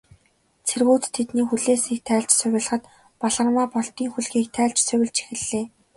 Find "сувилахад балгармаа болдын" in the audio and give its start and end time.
2.37-4.09